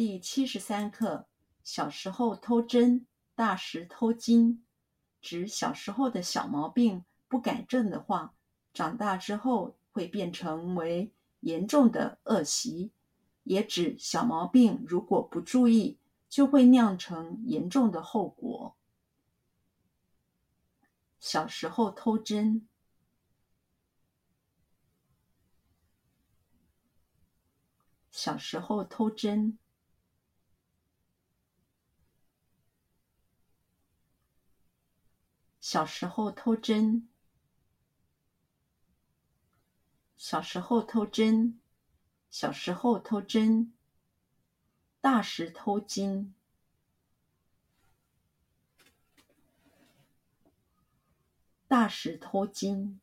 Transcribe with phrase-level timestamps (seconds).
[0.00, 1.28] 第七十三课：
[1.62, 4.64] 小时候偷针，大时偷金。
[5.20, 8.34] 指小时候的小毛病不改正的话，
[8.72, 12.92] 长大之后会变成为严重的恶习。
[13.42, 15.98] 也指小毛病如果不注意，
[16.30, 18.74] 就会酿成严重的后果。
[21.18, 22.66] 小时候偷针。
[28.10, 29.58] 小时候偷针。
[35.60, 37.08] 小时候偷针。
[40.16, 41.60] 小时候偷针。
[42.30, 43.72] 小时候偷针。
[45.00, 46.34] 大时偷金。
[51.68, 53.00] 大时偷金。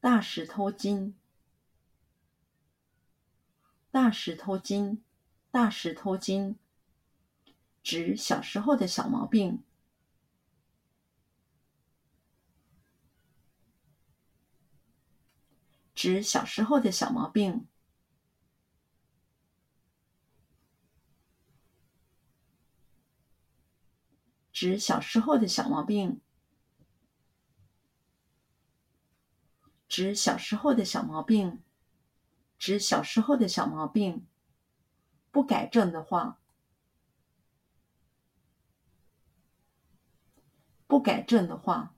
[0.00, 1.16] 大时偷金，
[3.90, 5.02] 大时偷金，
[5.50, 6.56] 大时偷金，
[7.88, 9.62] 指小时候的小毛病，
[15.94, 17.66] 指小时候的小毛病，
[24.52, 26.20] 指小时候的小毛病。
[29.88, 31.62] 指小时候的小毛病，
[32.58, 34.26] 指小时候的小毛病，
[35.30, 36.38] 不改正的话，
[40.88, 41.94] 不改正的话，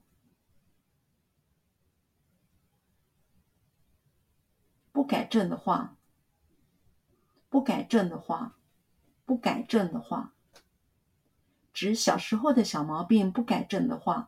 [4.91, 5.95] 不改正的话，
[7.49, 8.57] 不改正的话，
[9.25, 10.33] 不改正的话，
[11.71, 14.27] 指小时候的小毛病不改正的话。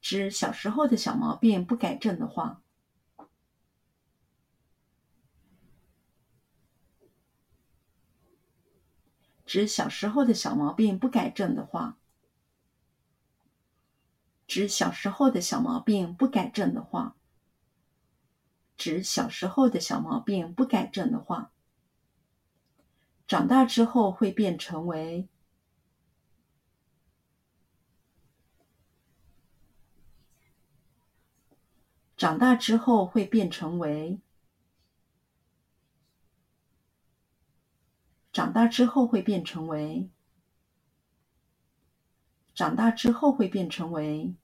[0.00, 2.61] 指小时候的小毛病不改正的话，
[9.52, 11.98] 指小时候的小毛病不改正的话，
[14.46, 17.16] 指小时候的小毛病不改正的话，
[18.78, 21.52] 指小时候的小毛病不改正的话，
[23.26, 25.28] 长大之后会变成为。
[32.16, 34.18] 长大之后会变成为，
[38.42, 40.10] 长大之后会变成为，
[42.56, 44.34] 长大之后会变成为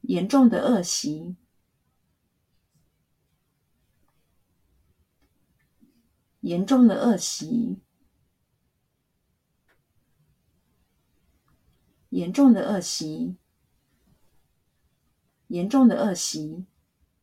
[0.00, 1.36] 严重的恶习，
[6.40, 7.82] 严重的恶习，
[12.08, 13.36] 严重的恶习。
[15.48, 16.64] 严重的恶习，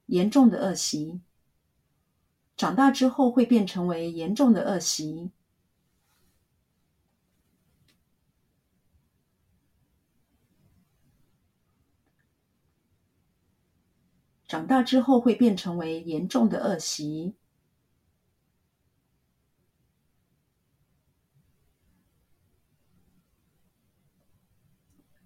[0.05, 1.19] 严重的恶习，
[2.59, 5.31] 长大之后会变成为严重的恶习。
[14.45, 17.33] 长大之后会变成为严重的恶习。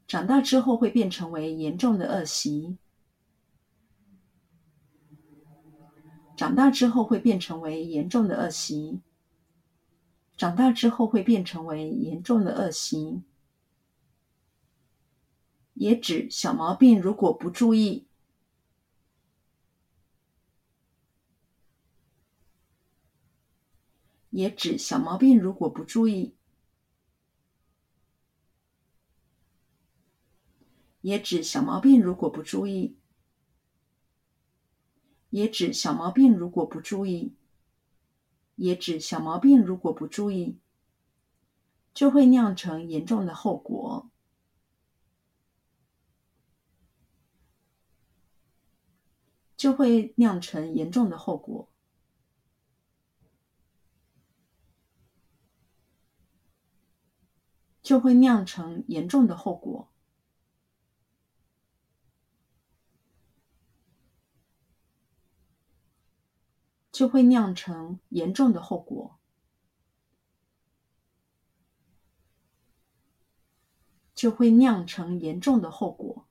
[0.07, 2.77] 长大之后会变成为严重的恶习。
[6.35, 9.01] 长大之后会变成为严重的恶习。
[10.35, 13.21] 长大之后会变成为严重的恶习，
[15.75, 18.07] 也指小毛病如果不注意，
[24.31, 26.33] 也指小毛病如果不注意，
[31.01, 32.97] 也指小毛病如果不注意。
[35.33, 37.33] 也指小毛病如果不注意，
[38.55, 40.59] 也指小毛病如果不注意，
[41.91, 44.11] 就会酿成严重的后果，
[49.57, 51.67] 就会酿成严重的后果，
[57.81, 59.92] 就会酿成严重的后果。
[66.93, 69.17] 就会酿成严重的后果，
[74.13, 76.27] 就会酿成严重的后果。